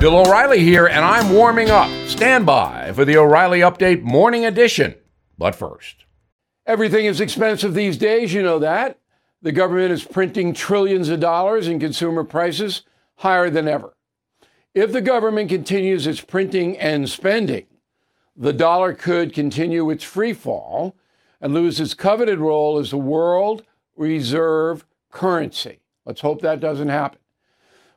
[0.00, 1.90] Bill O'Reilly here, and I'm warming up.
[2.08, 4.94] Stand by for the O'Reilly Update Morning Edition.
[5.36, 6.06] But first,
[6.64, 8.98] everything is expensive these days, you know that.
[9.42, 12.80] The government is printing trillions of dollars and consumer prices
[13.16, 13.94] higher than ever.
[14.72, 17.66] If the government continues its printing and spending,
[18.34, 20.96] the dollar could continue its free fall
[21.42, 23.64] and lose its coveted role as the world
[23.96, 25.80] reserve currency.
[26.06, 27.19] Let's hope that doesn't happen.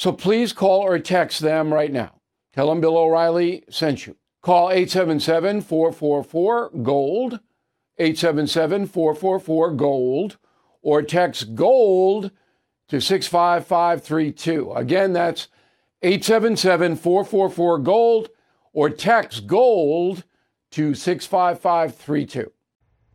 [0.00, 2.22] So please call or text them right now.
[2.54, 4.16] Tell them Bill O'Reilly sent you.
[4.40, 7.40] Call 877 444 GOLD,
[7.98, 10.38] 877 444 GOLD,
[10.80, 12.30] or text GOLD
[12.88, 14.72] to 65532.
[14.72, 15.48] Again, that's
[16.00, 18.30] 877 444 GOLD,
[18.72, 20.24] or text GOLD
[20.70, 22.50] to 65532.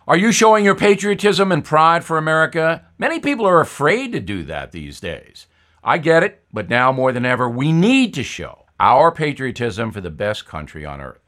[0.08, 2.86] Are you showing your patriotism and pride for America?
[3.00, 5.48] Many people are afraid to do that these days.
[5.86, 10.02] I get it, but now more than ever, we need to show our patriotism for
[10.02, 11.20] the best country on earth.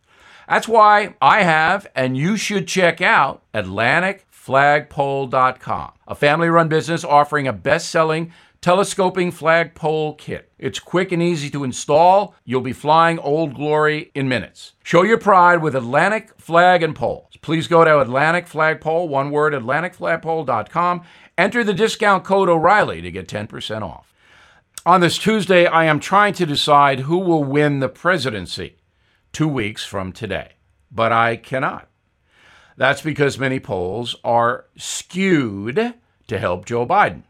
[0.49, 7.47] That's why I have, and you should check out AtlanticFlagpole.com, a family run business offering
[7.47, 10.51] a best selling telescoping flagpole kit.
[10.57, 12.33] It's quick and easy to install.
[12.43, 14.73] You'll be flying Old Glory in minutes.
[14.83, 17.37] Show your pride with Atlantic Flag and Poles.
[17.41, 21.03] Please go to Atlantic Flagpole, one word, AtlanticFlagpole.com.
[21.37, 24.11] Enter the discount code O'Reilly to get 10% off.
[24.87, 28.77] On this Tuesday, I am trying to decide who will win the presidency
[29.33, 30.53] two weeks from today,
[30.89, 31.89] but I cannot.
[32.77, 35.95] That's because many polls are skewed
[36.27, 37.23] to help Joe Biden,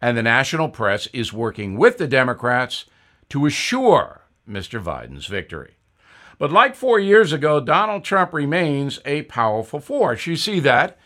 [0.00, 2.84] and the national press is working with the Democrats
[3.30, 4.80] to assure Mr.
[4.80, 5.74] Biden's victory.
[6.38, 10.28] But like four years ago, Donald Trump remains a powerful force.
[10.28, 10.96] You see that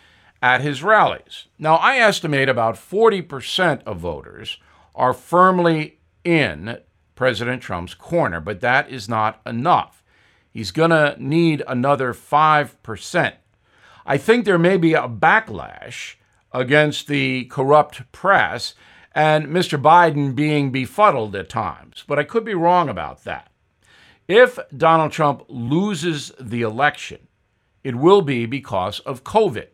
[0.43, 1.47] at his rallies.
[1.59, 4.59] Now, I estimate about 40% of voters
[4.99, 6.79] are firmly in
[7.15, 10.03] President Trump's corner, but that is not enough.
[10.51, 13.33] He's going to need another 5%.
[14.05, 16.17] I think there may be a backlash
[16.53, 18.75] against the corrupt press
[19.15, 19.81] and Mr.
[19.81, 23.51] Biden being befuddled at times, but I could be wrong about that.
[24.27, 27.29] If Donald Trump loses the election,
[27.85, 29.69] it will be because of COVID.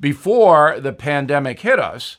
[0.00, 2.18] Before the pandemic hit us,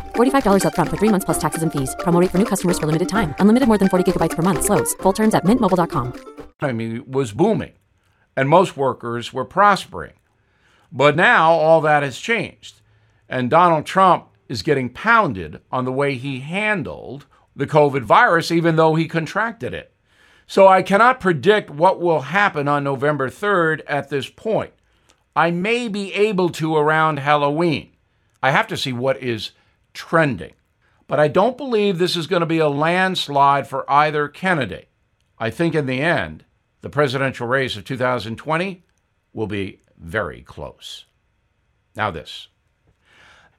[0.29, 1.95] slash $45 upfront for 3 months plus taxes and fees.
[1.99, 3.35] Promo for new customers for limited time.
[3.39, 4.93] Unlimited more than 40 gigabytes per month slows.
[4.95, 6.13] Full terms at mintmobile.com.
[6.61, 7.73] I mean, was booming,
[8.35, 10.13] and most workers were prospering.
[10.91, 12.81] But now all that has changed,
[13.29, 18.75] and Donald Trump is getting pounded on the way he handled the COVID virus, even
[18.75, 19.93] though he contracted it.
[20.45, 24.73] So I cannot predict what will happen on November 3rd at this point.
[25.35, 27.91] I may be able to around Halloween.
[28.43, 29.51] I have to see what is
[29.93, 30.53] trending.
[31.07, 34.87] But I don't believe this is going to be a landslide for either candidate.
[35.37, 36.45] I think in the end,
[36.81, 38.83] the presidential race of 2020
[39.33, 41.05] will be very close.
[41.95, 42.47] Now, this.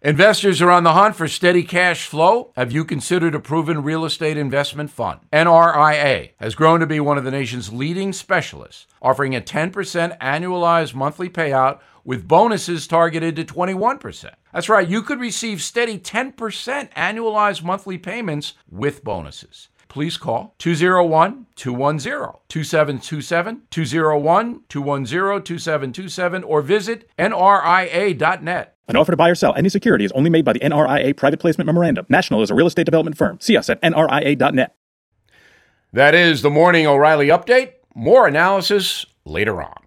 [0.04, 2.50] Investors are on the hunt for steady cash flow.
[2.56, 5.20] Have you considered a proven real estate investment fund?
[5.32, 10.92] NRIA has grown to be one of the nation's leading specialists, offering a 10% annualized
[10.92, 14.34] monthly payout with bonuses targeted to 21%.
[14.52, 16.34] That's right, you could receive steady 10%
[16.94, 27.10] annualized monthly payments with bonuses please call 201 210 2727 201 210 2727 or visit
[27.18, 28.71] nria.net.
[28.88, 31.40] An offer to buy or sell any security is only made by the NRIA Private
[31.40, 32.06] Placement Memorandum.
[32.08, 33.38] National is a real estate development firm.
[33.40, 34.74] See us at nria.net.
[35.92, 37.74] That is the Morning O'Reilly Update.
[37.94, 39.81] More analysis later on.